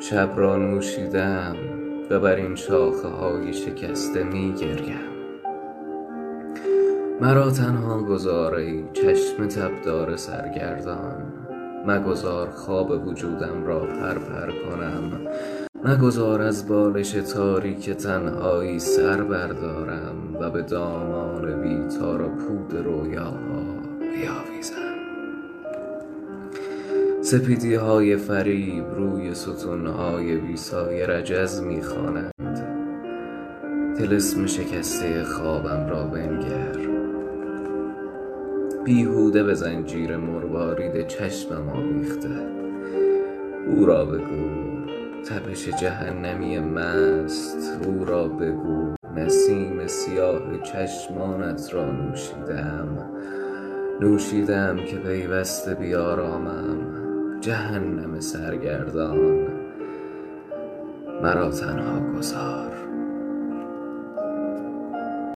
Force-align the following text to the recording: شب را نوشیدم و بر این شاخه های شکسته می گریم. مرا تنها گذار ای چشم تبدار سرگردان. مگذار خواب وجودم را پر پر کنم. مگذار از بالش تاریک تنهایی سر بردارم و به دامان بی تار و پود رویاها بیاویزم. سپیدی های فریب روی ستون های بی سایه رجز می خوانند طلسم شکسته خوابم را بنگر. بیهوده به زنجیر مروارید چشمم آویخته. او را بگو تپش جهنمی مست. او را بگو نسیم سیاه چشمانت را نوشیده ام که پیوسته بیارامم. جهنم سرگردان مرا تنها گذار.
شب 0.00 0.30
را 0.36 0.56
نوشیدم 0.56 1.56
و 2.10 2.20
بر 2.20 2.34
این 2.34 2.54
شاخه 2.54 3.08
های 3.08 3.52
شکسته 3.52 4.24
می 4.24 4.52
گریم. 4.52 5.08
مرا 7.20 7.50
تنها 7.50 8.02
گذار 8.02 8.54
ای 8.54 8.84
چشم 8.92 9.46
تبدار 9.46 10.16
سرگردان. 10.16 11.32
مگذار 11.86 12.50
خواب 12.50 13.08
وجودم 13.08 13.64
را 13.66 13.80
پر 13.80 14.14
پر 14.14 14.46
کنم. 14.46 15.10
مگذار 15.84 16.42
از 16.42 16.68
بالش 16.68 17.12
تاریک 17.12 17.90
تنهایی 17.90 18.78
سر 18.78 19.22
بردارم 19.22 20.36
و 20.40 20.50
به 20.50 20.62
دامان 20.62 21.62
بی 21.62 21.96
تار 21.98 22.22
و 22.22 22.28
پود 22.28 22.74
رویاها 22.74 23.62
بیاویزم. 24.00 24.87
سپیدی 27.30 27.74
های 27.74 28.16
فریب 28.16 28.84
روی 28.94 29.34
ستون 29.34 29.86
های 29.86 30.36
بی 30.36 30.56
سایه 30.56 31.06
رجز 31.06 31.60
می 31.60 31.82
خوانند 31.82 32.32
طلسم 33.98 34.46
شکسته 34.46 35.24
خوابم 35.24 35.86
را 35.88 36.04
بنگر. 36.04 36.78
بیهوده 38.84 39.42
به 39.42 39.54
زنجیر 39.54 40.16
مروارید 40.16 41.06
چشمم 41.06 41.68
آویخته. 41.68 42.46
او 43.66 43.86
را 43.86 44.04
بگو 44.04 44.48
تپش 45.24 45.68
جهنمی 45.68 46.58
مست. 46.58 47.80
او 47.86 48.04
را 48.04 48.28
بگو 48.28 48.94
نسیم 49.16 49.86
سیاه 49.86 50.62
چشمانت 50.62 51.74
را 51.74 51.92
نوشیده 54.00 54.56
ام 54.56 54.76
که 54.84 54.96
پیوسته 54.96 55.74
بیارامم. 55.74 57.07
جهنم 57.40 58.20
سرگردان 58.20 59.18
مرا 61.22 61.50
تنها 61.50 62.18
گذار. 62.18 62.77